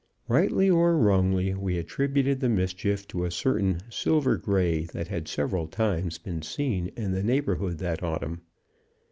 Rightly 0.27 0.67
or 0.67 0.97
wrongly, 0.97 1.53
we 1.53 1.77
attributed 1.77 2.39
the 2.39 2.49
mischief 2.49 3.07
to 3.09 3.23
a 3.23 3.29
certain 3.29 3.81
"silver 3.91 4.35
gray" 4.35 4.85
that 4.85 5.09
had 5.09 5.27
several 5.27 5.67
times 5.67 6.17
been 6.17 6.41
seen 6.41 6.87
in 6.97 7.11
the 7.11 7.21
neighborhood 7.21 7.77
that 7.77 8.01
autumn. 8.01 8.41